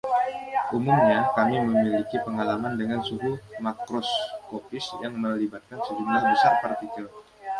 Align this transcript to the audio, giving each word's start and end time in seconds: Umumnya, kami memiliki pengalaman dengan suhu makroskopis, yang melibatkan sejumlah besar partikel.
Umumnya, 0.77 1.19
kami 1.37 1.55
memiliki 1.67 2.17
pengalaman 2.25 2.73
dengan 2.81 2.99
suhu 3.07 3.31
makroskopis, 3.65 4.85
yang 5.05 5.13
melibatkan 5.23 5.77
sejumlah 5.87 6.21
besar 6.29 6.53
partikel. 6.65 7.05